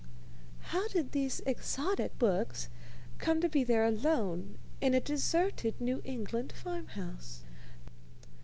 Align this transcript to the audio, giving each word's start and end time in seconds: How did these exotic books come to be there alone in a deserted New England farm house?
How 0.73 0.87
did 0.87 1.11
these 1.11 1.41
exotic 1.45 2.17
books 2.17 2.69
come 3.19 3.39
to 3.39 3.47
be 3.47 3.63
there 3.63 3.85
alone 3.85 4.57
in 4.81 4.95
a 4.95 4.99
deserted 4.99 5.79
New 5.79 6.01
England 6.03 6.53
farm 6.53 6.87
house? 6.87 7.43